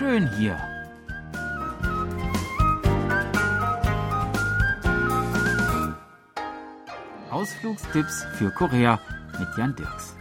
schön 0.00 0.30
hier. 0.38 0.58
Ausflugstipps 7.30 8.24
für 8.32 8.50
Korea 8.50 8.98
mit 9.38 9.48
Jan 9.58 9.76
Dirks. 9.76 10.16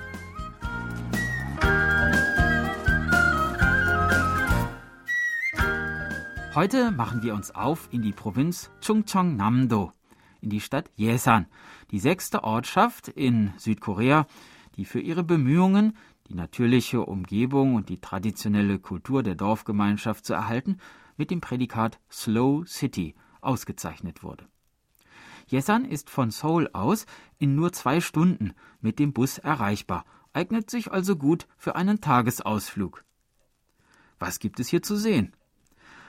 Heute 6.53 6.91
machen 6.91 7.23
wir 7.23 7.33
uns 7.33 7.55
auf 7.55 7.87
in 7.91 8.01
die 8.01 8.11
Provinz 8.11 8.69
Chungcheong-namdo, 8.81 9.93
in 10.41 10.49
die 10.49 10.59
Stadt 10.59 10.91
Yesan, 10.97 11.45
die 11.91 11.99
sechste 11.99 12.43
Ortschaft 12.43 13.07
in 13.07 13.53
Südkorea, 13.55 14.27
die 14.75 14.83
für 14.83 14.99
ihre 14.99 15.23
Bemühungen, 15.23 15.95
die 16.29 16.35
natürliche 16.35 17.01
Umgebung 17.01 17.75
und 17.75 17.89
die 17.89 17.99
traditionelle 17.99 18.79
Kultur 18.79 19.23
der 19.23 19.35
Dorfgemeinschaft 19.35 20.25
zu 20.25 20.33
erhalten, 20.33 20.77
mit 21.17 21.31
dem 21.31 21.41
Prädikat 21.41 21.99
Slow 22.11 22.65
City 22.65 23.15
ausgezeichnet 23.41 24.23
wurde. 24.23 24.47
Yesan 25.47 25.85
ist 25.85 26.09
von 26.09 26.29
Seoul 26.29 26.69
aus 26.73 27.07
in 27.39 27.55
nur 27.55 27.73
zwei 27.73 27.99
Stunden 27.99 28.53
mit 28.81 28.99
dem 28.99 29.13
Bus 29.13 29.39
erreichbar, 29.39 30.05
eignet 30.31 30.69
sich 30.69 30.91
also 30.91 31.15
gut 31.15 31.47
für 31.57 31.75
einen 31.75 32.01
Tagesausflug. 32.01 33.03
Was 34.19 34.39
gibt 34.39 34.59
es 34.59 34.69
hier 34.69 34.83
zu 34.83 34.95
sehen? 34.95 35.33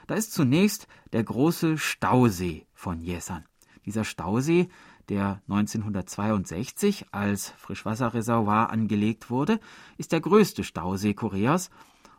Da 0.05 0.15
ist 0.15 0.33
zunächst 0.33 0.87
der 1.13 1.23
große 1.23 1.77
Stausee 1.77 2.67
von 2.73 3.01
Yesan. 3.01 3.45
Dieser 3.85 4.03
Stausee, 4.03 4.69
der 5.09 5.41
1962 5.49 7.07
als 7.11 7.49
Frischwasserreservoir 7.49 8.69
angelegt 8.69 9.29
wurde, 9.29 9.59
ist 9.97 10.11
der 10.11 10.21
größte 10.21 10.63
Stausee 10.63 11.13
Koreas 11.13 11.69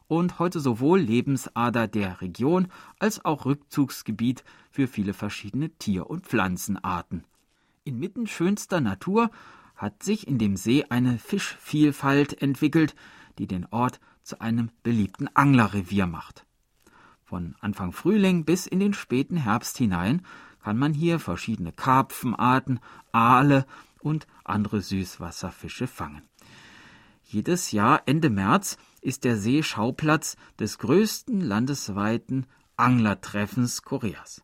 und 0.09 0.39
heute 0.39 0.61
sowohl 0.61 1.01
Lebensader 1.01 1.89
der 1.89 2.21
Region 2.21 2.69
als 2.99 3.25
auch 3.25 3.47
Rückzugsgebiet 3.47 4.45
für 4.71 4.89
viele 4.89 5.15
verschiedene 5.15 5.71
Tier- 5.71 6.11
und 6.11 6.27
Pflanzenarten. 6.27 7.25
Inmitten 7.85 8.27
schönster 8.27 8.81
Natur 8.81 9.31
hat 9.75 10.03
sich 10.03 10.29
in 10.29 10.39
dem 10.39 10.57
See 10.57 10.85
eine 10.89 11.19
Fischvielfalt 11.19 12.43
entwickelt, 12.43 12.95
die 13.39 13.47
den 13.47 13.67
Ort 13.71 14.01
zu 14.23 14.41
einem 14.41 14.71
beliebten 14.83 15.29
Anglerrevier 15.35 16.07
macht. 16.07 16.47
Von 17.25 17.57
Anfang 17.61 17.93
Frühling 17.93 18.45
bis 18.45 18.67
in 18.67 18.79
den 18.81 18.95
späten 18.95 19.39
Herbst 19.39 19.79
hinein 19.79 20.23
kann 20.63 20.79
man 20.79 20.95
hier 20.95 21.19
verschiedene 21.19 21.73
Karpfenarten, 21.73 22.81
Aale 23.11 23.67
und 24.01 24.27
andere 24.45 24.81
Süßwasserfische 24.81 25.87
fangen. 25.87 26.23
Jedes 27.25 27.73
Jahr 27.73 28.03
Ende 28.07 28.31
März 28.31 28.77
ist 29.01 29.25
der 29.25 29.37
See 29.37 29.63
Schauplatz 29.63 30.37
des 30.59 30.79
größten 30.79 31.41
landesweiten 31.41 32.47
Anglertreffens 32.77 33.83
Koreas. 33.83 34.43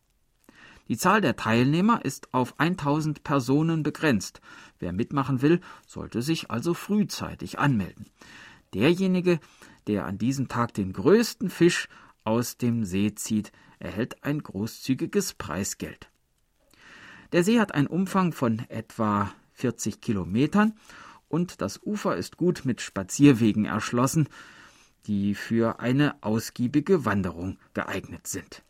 Die 0.89 0.97
Zahl 0.97 1.21
der 1.21 1.37
Teilnehmer 1.37 2.05
ist 2.05 2.33
auf 2.33 2.59
1000 2.59 3.23
Personen 3.23 3.83
begrenzt. 3.83 4.41
Wer 4.79 4.93
mitmachen 4.93 5.43
will, 5.43 5.61
sollte 5.87 6.23
sich 6.23 6.51
also 6.51 6.73
frühzeitig 6.73 7.59
anmelden. 7.59 8.07
Derjenige, 8.73 9.39
der 9.87 10.07
an 10.07 10.17
diesem 10.17 10.49
Tag 10.49 10.73
den 10.73 10.95
größten 10.95 11.51
Fisch 11.51 11.89
aus 12.25 12.57
dem 12.57 12.85
See 12.85 13.15
zieht, 13.15 13.53
erhält 13.79 14.25
ein 14.25 14.43
großzügiges 14.43 15.35
Preisgeld. 15.35 16.11
Der 17.33 17.45
See 17.45 17.61
hat 17.61 17.75
einen 17.75 17.87
Umfang 17.87 18.33
von 18.33 18.61
etwa 18.69 19.33
40 19.53 20.01
Kilometern 20.01 20.75
und 21.29 21.61
das 21.61 21.83
Ufer 21.83 22.17
ist 22.17 22.37
gut 22.37 22.65
mit 22.65 22.81
Spazierwegen 22.81 23.67
erschlossen, 23.67 24.29
die 25.07 25.35
für 25.35 25.81
eine 25.81 26.23
ausgiebige 26.23 27.05
Wanderung 27.05 27.59
geeignet 27.75 28.27
sind. 28.27 28.63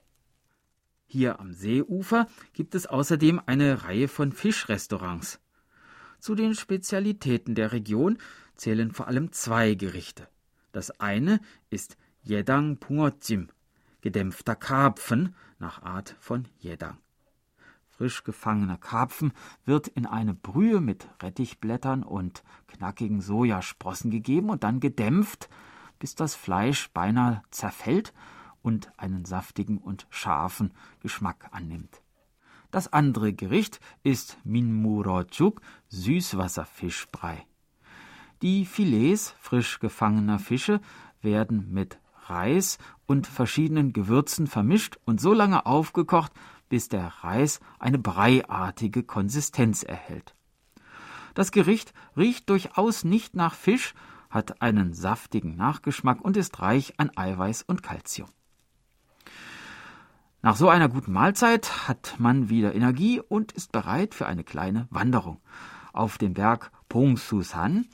Hier 1.07 1.41
am 1.41 1.55
Seeufer 1.55 2.27
gibt 2.53 2.75
es 2.75 2.87
außerdem 2.87 3.41
eine 3.47 3.85
Reihe 3.85 4.09
von 4.09 4.33
Fischrestaurants. 4.33 5.41
Zu 6.21 6.35
den 6.35 6.55
Spezialitäten 6.55 7.55
der 7.55 7.73
Region 7.73 8.19
zählen 8.57 8.91
vor 8.91 9.09
allem 9.09 9.33
zwei 9.33 9.75
Gerichte. 9.75 10.29
Das 10.73 10.91
eine 11.01 11.41
ist 11.71 11.97
Jedang 12.23 12.77
Pungojim, 12.77 13.49
gedämpfter 14.09 14.57
Karpfen 14.57 15.35
nach 15.59 15.83
Art 15.83 16.17
von 16.19 16.49
Jedang. 16.61 16.97
Frisch 17.91 18.25
gefangener 18.25 18.79
Karpfen 18.79 19.35
wird 19.67 19.87
in 19.87 20.07
eine 20.07 20.33
Brühe 20.33 20.81
mit 20.81 21.07
Rettichblättern 21.23 22.03
und 22.05 22.43
knackigen 22.69 23.21
Sojasprossen 23.21 24.11
gegeben 24.11 24.49
und 24.49 24.65
dann 24.65 24.81
gedämpft, 24.81 25.51
bis 25.99 26.15
das 26.15 26.35
Fleisch 26.35 26.89
beinahe 26.93 27.43
zerfällt 27.51 28.15
und 28.63 28.91
einen 28.99 29.27
saftigen 29.27 29.77
und 29.77 30.07
scharfen 30.09 30.73
Geschmack 31.01 31.51
annimmt. 31.51 32.01
Das 32.71 32.91
andere 32.91 33.35
Gericht 33.35 33.79
ist 34.05 34.39
Minmurojuk, 34.43 35.61
Süßwasserfischbrei. 35.89 37.47
Die 38.41 38.65
Filets 38.65 39.35
frisch 39.39 39.81
gefangener 39.81 40.39
Fische 40.39 40.81
werden 41.21 41.71
mit 41.75 41.99
Reis 42.31 42.78
und 43.06 43.27
verschiedenen 43.27 43.93
Gewürzen 43.93 44.47
vermischt 44.47 44.99
und 45.05 45.21
so 45.21 45.33
lange 45.33 45.66
aufgekocht, 45.66 46.33
bis 46.69 46.89
der 46.89 47.06
Reis 47.22 47.61
eine 47.78 47.99
breiartige 47.99 49.03
Konsistenz 49.03 49.83
erhält. 49.83 50.34
Das 51.34 51.53
Gericht 51.53 51.93
riecht 52.17 52.50
durchaus 52.50 53.05
nicht 53.05 53.37
nach 53.37 53.55
Fisch, 53.55 53.94
hat 54.31 54.61
einen 54.61 54.93
saftigen 54.93 55.56
Nachgeschmack 55.56 56.21
und 56.21 56.37
ist 56.37 56.61
reich 56.61 56.94
an 56.99 57.11
Eiweiß 57.17 57.62
und 57.62 57.83
Kalzium. 57.83 58.28
Nach 60.41 60.56
so 60.56 60.69
einer 60.69 60.88
guten 60.88 61.12
Mahlzeit 61.12 61.88
hat 61.88 62.15
man 62.19 62.49
wieder 62.49 62.75
Energie 62.75 63.21
und 63.21 63.53
ist 63.53 63.72
bereit 63.72 64.15
für 64.15 64.27
eine 64.27 64.44
kleine 64.44 64.87
Wanderung. 64.91 65.41
Auf 65.93 66.17
dem 66.17 66.34
Berg 66.34 66.71
Pongsusan 66.88 67.87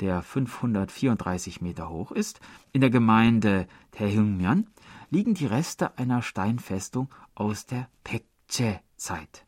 der 0.00 0.22
534 0.22 1.60
Meter 1.60 1.88
hoch 1.90 2.12
ist, 2.12 2.40
in 2.72 2.80
der 2.80 2.90
Gemeinde 2.90 3.66
Taehyungmyeon, 3.92 4.66
liegen 5.10 5.34
die 5.34 5.46
Reste 5.46 5.98
einer 5.98 6.22
Steinfestung 6.22 7.08
aus 7.34 7.66
der 7.66 7.88
Pekche-Zeit. 8.04 9.46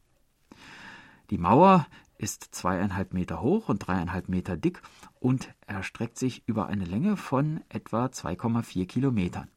Die 1.30 1.38
Mauer 1.38 1.86
ist 2.18 2.54
zweieinhalb 2.54 3.14
Meter 3.14 3.40
hoch 3.40 3.68
und 3.68 3.78
dreieinhalb 3.78 4.28
Meter 4.28 4.56
dick 4.56 4.80
und 5.18 5.52
erstreckt 5.66 6.18
sich 6.18 6.42
über 6.46 6.66
eine 6.66 6.84
Länge 6.84 7.16
von 7.16 7.62
etwa 7.68 8.06
2,4 8.06 8.86
Kilometern. 8.86 9.48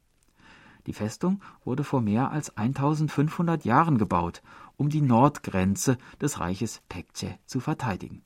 Die 0.86 0.92
Festung 0.92 1.42
wurde 1.64 1.84
vor 1.84 2.00
mehr 2.00 2.30
als 2.30 2.56
1500 2.56 3.64
Jahren 3.64 3.98
gebaut, 3.98 4.42
um 4.76 4.88
die 4.88 5.00
Nordgrenze 5.00 5.98
des 6.20 6.40
Reiches 6.40 6.82
Pekche 6.88 7.38
zu 7.46 7.60
verteidigen. 7.60 8.25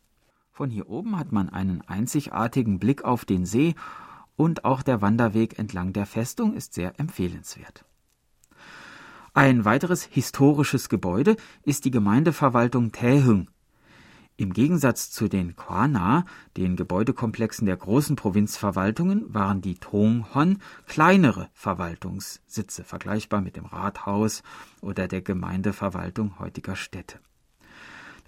Von 0.60 0.69
hier 0.69 0.91
oben 0.91 1.19
hat 1.19 1.32
man 1.32 1.48
einen 1.48 1.81
einzigartigen 1.88 2.78
Blick 2.78 3.03
auf 3.03 3.25
den 3.25 3.47
See 3.47 3.75
und 4.37 4.66
auch 4.66 4.82
der 4.82 5.00
Wanderweg 5.00 5.59
entlang 5.59 5.94
der 5.94 6.04
Festung 6.04 6.53
ist 6.53 6.75
sehr 6.75 7.00
empfehlenswert. 7.00 7.87
Ein 9.32 9.65
weiteres 9.65 10.03
historisches 10.03 10.91
Gebäude 10.91 11.37
ist 11.62 11.87
die 11.87 11.91
Gemeindeverwaltung 11.91 12.93
Taehyung. 12.93 13.48
Im 14.37 14.53
Gegensatz 14.53 15.10
zu 15.10 15.28
den 15.28 15.56
Kwana, 15.56 16.26
den 16.59 16.77
Gebäudekomplexen 16.77 17.65
der 17.65 17.78
großen 17.78 18.16
Provinzverwaltungen, 18.16 19.32
waren 19.32 19.62
die 19.62 19.77
Tonghon 19.77 20.59
kleinere 20.87 21.48
Verwaltungssitze, 21.54 22.84
vergleichbar 22.84 23.41
mit 23.41 23.56
dem 23.56 23.65
Rathaus 23.65 24.42
oder 24.82 25.09
der 25.09 25.22
Gemeindeverwaltung 25.22 26.38
heutiger 26.38 26.77
Städte. 26.77 27.19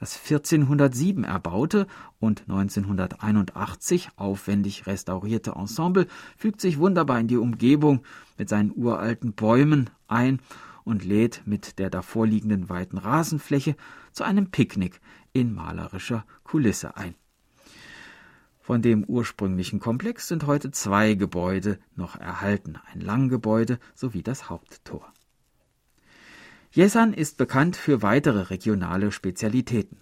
Das 0.03 0.17
1407 0.17 1.23
erbaute 1.23 1.87
und 2.19 2.41
1981 2.49 4.09
aufwendig 4.17 4.89
restaurierte 4.89 5.53
Ensemble 5.53 6.09
fügt 6.37 6.61
sich 6.61 6.81
wunderbar 6.81 7.21
in 7.21 7.29
die 7.29 7.37
Umgebung 7.37 8.03
mit 8.37 8.49
seinen 8.49 8.73
uralten 8.75 9.33
Bäumen 9.33 9.91
ein 10.09 10.41
und 10.83 11.05
lädt 11.05 11.43
mit 11.47 11.79
der 11.79 11.89
davorliegenden 11.89 12.69
weiten 12.69 12.99
Rasenfläche 12.99 13.77
zu 14.11 14.25
einem 14.25 14.51
Picknick 14.51 15.01
in 15.33 15.55
malerischer 15.55 16.25
Kulisse 16.43 16.97
ein. 16.97 17.15
Von 18.59 18.83
dem 18.83 19.05
ursprünglichen 19.05 19.79
Komplex 19.79 20.27
sind 20.27 20.49
heute 20.49 20.73
zwei 20.73 21.15
Gebäude 21.15 21.79
noch 21.95 22.17
erhalten, 22.17 22.75
ein 22.93 23.03
Langgebäude 23.03 23.79
sowie 23.95 24.25
das 24.25 24.51
Haupttor. 24.51 25.13
Jessan 26.75 27.13
ist 27.13 27.37
bekannt 27.37 27.77
für 27.77 28.01
weitere 28.01 28.49
regionale 28.49 29.13
Spezialitäten. 29.13 30.02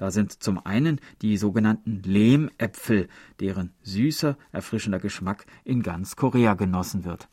Da 0.00 0.10
sind 0.10 0.42
zum 0.42 0.64
einen 0.64 0.98
die 1.20 1.36
sogenannten 1.36 2.00
Lehmäpfel, 2.02 3.10
deren 3.38 3.74
süßer, 3.82 4.38
erfrischender 4.50 4.98
Geschmack 4.98 5.44
in 5.62 5.82
ganz 5.82 6.16
Korea 6.16 6.54
genossen 6.54 7.04
wird. 7.04 7.28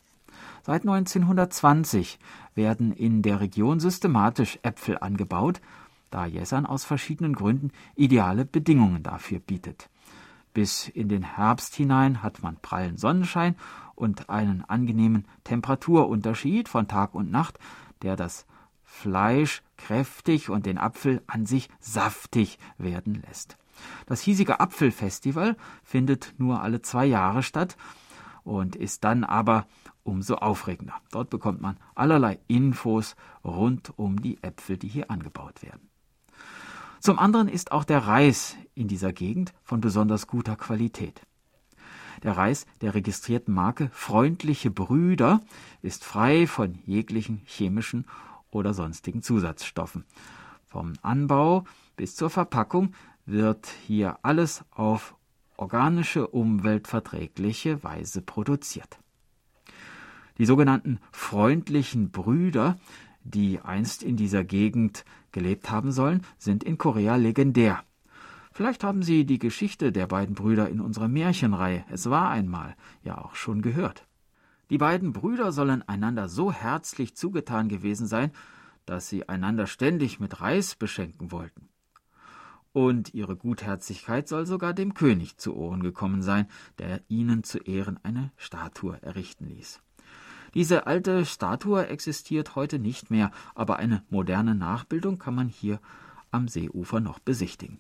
Seit 0.64 0.82
1920 0.82 2.20
werden 2.56 2.92
in 2.92 3.22
der 3.22 3.40
Region 3.40 3.80
systematisch 3.80 4.60
Äpfel 4.64 4.98
angebaut, 4.98 5.62
da 6.10 6.26
Jessan 6.26 6.66
aus 6.66 6.84
verschiedenen 6.84 7.36
Gründen 7.36 7.72
ideale 7.96 8.44
Bedingungen 8.44 9.02
dafür 9.02 9.40
bietet. 9.40 9.90
Bis 10.54 10.90
in 10.90 11.08
den 11.08 11.24
Herbst 11.24 11.74
hinein 11.74 12.22
hat 12.22 12.44
man 12.44 12.58
prallen 12.58 12.98
Sonnenschein 12.98 13.56
und 13.96 14.30
einen 14.30 14.66
angenehmen 14.66 15.24
Temperaturunterschied 15.46 16.68
von 16.68 16.90
Tag 16.90 17.16
und 17.16 17.32
Nacht, 17.32 17.60
der 18.02 18.18
das 18.18 18.46
Fleisch 18.90 19.62
kräftig 19.76 20.50
und 20.50 20.66
den 20.66 20.80
Apfel 20.80 21.22
an 21.28 21.46
sich 21.46 21.70
saftig 21.80 22.58
werden 22.78 23.22
lässt. 23.28 23.58
Das 24.08 24.22
hiesige 24.22 24.60
Apfelfestival 24.60 25.56
findet 25.84 26.34
nur 26.38 26.62
alle 26.62 26.82
zwei 26.82 27.06
Jahre 27.06 27.44
statt 27.44 27.78
und 28.44 28.76
ist 28.76 29.04
dann 29.04 29.24
aber 29.24 29.68
umso 30.04 30.36
aufregender. 30.36 30.96
Dort 31.12 31.30
bekommt 31.30 31.62
man 31.62 31.78
allerlei 31.94 32.40
Infos 32.48 33.16
rund 33.44 33.92
um 33.98 34.20
die 34.22 34.42
Äpfel, 34.42 34.78
die 34.78 34.88
hier 34.88 35.12
angebaut 35.12 35.62
werden. 35.62 35.90
Zum 37.00 37.20
anderen 37.20 37.50
ist 37.50 37.72
auch 37.72 37.84
der 37.84 38.00
Reis 38.00 38.56
in 38.74 38.88
dieser 38.88 39.14
Gegend 39.14 39.54
von 39.64 39.82
besonders 39.82 40.26
guter 40.28 40.56
Qualität. 40.56 41.22
Der 42.24 42.36
Reis 42.36 42.66
der 42.82 42.96
registrierten 42.96 43.54
Marke 43.54 43.90
Freundliche 43.92 44.72
Brüder 44.72 45.42
ist 45.84 46.04
frei 46.04 46.48
von 46.48 46.80
jeglichen 46.86 47.42
chemischen 47.46 48.06
oder 48.52 48.74
sonstigen 48.74 49.22
Zusatzstoffen. 49.22 50.06
Vom 50.66 50.94
Anbau 51.02 51.66
bis 51.96 52.16
zur 52.16 52.30
Verpackung 52.30 52.94
wird 53.26 53.68
hier 53.86 54.20
alles 54.22 54.64
auf 54.72 55.16
organische, 55.58 56.28
umweltverträgliche 56.28 57.84
Weise 57.84 58.22
produziert. 58.22 59.00
Die 60.38 60.46
sogenannten 60.46 61.00
freundlichen 61.12 62.12
Brüder, 62.12 62.78
die 63.24 63.60
einst 63.60 64.04
in 64.04 64.16
dieser 64.16 64.44
Gegend 64.44 65.04
gelebt 65.32 65.72
haben 65.72 65.92
sollen, 65.92 66.22
sind 66.38 66.64
in 66.64 66.78
Korea 66.78 67.16
legendär. 67.16 67.84
Vielleicht 68.54 68.84
haben 68.84 69.04
Sie 69.04 69.26
die 69.26 69.40
Geschichte 69.40 69.92
der 69.92 70.08
beiden 70.08 70.36
Brüder 70.36 70.70
in 70.70 70.80
unserer 70.80 71.08
Märchenreihe 71.08 71.86
Es 71.92 72.10
war 72.10 72.30
einmal 72.30 72.76
ja 73.04 73.18
auch 73.18 73.36
schon 73.36 73.62
gehört. 73.62 74.08
Die 74.70 74.78
beiden 74.78 75.14
Brüder 75.14 75.52
sollen 75.52 75.88
einander 75.88 76.28
so 76.28 76.52
herzlich 76.52 77.16
zugetan 77.16 77.70
gewesen 77.70 78.08
sein, 78.08 78.32
dass 78.86 79.08
sie 79.10 79.28
einander 79.30 79.68
ständig 79.68 80.20
mit 80.20 80.42
Reis 80.42 80.76
beschenken 80.76 81.32
wollten. 81.32 81.70
Und 82.74 83.14
ihre 83.14 83.36
Gutherzigkeit 83.36 84.28
soll 84.28 84.46
sogar 84.46 84.74
dem 84.74 84.94
König 84.94 85.38
zu 85.38 85.56
Ohren 85.56 85.82
gekommen 85.82 86.22
sein, 86.22 86.48
der 86.80 87.02
ihnen 87.08 87.44
zu 87.44 87.60
Ehren 87.60 88.00
eine 88.04 88.32
Statue 88.38 89.02
errichten 89.02 89.48
ließ. 89.48 89.82
Diese 90.54 90.88
alte 90.88 91.26
Statue 91.26 91.88
existiert 91.88 92.56
heute 92.56 92.80
nicht 92.80 93.10
mehr, 93.10 93.32
aber 93.56 93.78
eine 93.78 94.04
moderne 94.10 94.56
Nachbildung 94.56 95.18
kann 95.18 95.36
man 95.36 95.48
hier 95.48 95.80
am 96.32 96.48
Seeufer 96.48 97.00
noch 97.00 97.20
besichtigen. 97.20 97.80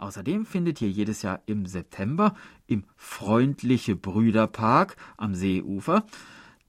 Außerdem 0.00 0.46
findet 0.46 0.78
hier 0.78 0.88
jedes 0.88 1.20
Jahr 1.20 1.42
im 1.44 1.66
September 1.66 2.34
im 2.66 2.84
Freundliche 2.96 3.96
Brüderpark 3.96 4.96
am 5.18 5.34
Seeufer 5.34 6.06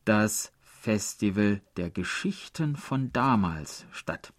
das 0.03 0.51
Festival 0.61 1.61
der 1.77 1.91
Geschichten 1.91 2.75
von 2.75 3.13
damals 3.13 3.85
statt, 3.93 4.33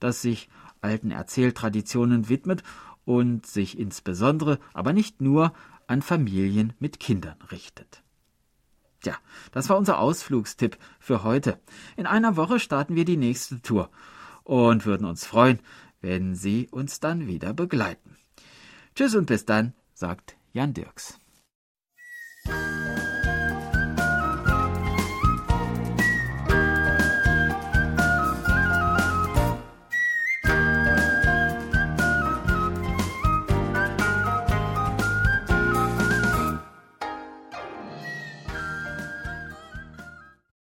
das 0.00 0.22
sich 0.22 0.48
alten 0.80 1.10
Erzähltraditionen 1.10 2.30
widmet 2.30 2.62
und 3.04 3.44
sich 3.44 3.78
insbesondere, 3.78 4.58
aber 4.72 4.94
nicht 4.94 5.20
nur, 5.20 5.52
an 5.86 6.00
Familien 6.00 6.72
mit 6.78 7.00
Kindern 7.00 7.36
richtet. 7.52 8.02
Tja, 9.02 9.14
das 9.52 9.68
war 9.68 9.76
unser 9.76 9.98
Ausflugstipp 9.98 10.78
für 10.98 11.22
heute. 11.22 11.60
In 11.98 12.06
einer 12.06 12.36
Woche 12.36 12.60
starten 12.60 12.96
wir 12.96 13.04
die 13.04 13.18
nächste 13.18 13.60
Tour 13.60 13.90
und 14.44 14.86
würden 14.86 15.06
uns 15.06 15.26
freuen, 15.26 15.60
wenn 16.00 16.34
Sie 16.34 16.68
uns 16.70 17.00
dann 17.00 17.26
wieder 17.26 17.52
begleiten. 17.52 18.17
Tschüss 18.98 19.14
und 19.14 19.26
bis 19.26 19.44
dann, 19.44 19.74
sagt 19.94 20.36
Jan 20.52 20.74
Dirks. 20.74 21.20